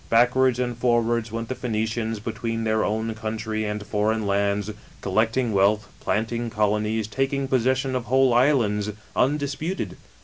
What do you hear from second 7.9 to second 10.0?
of whole islands, undisputed.